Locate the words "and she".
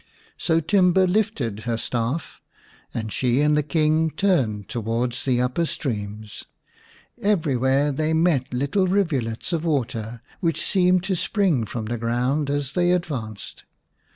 2.91-3.39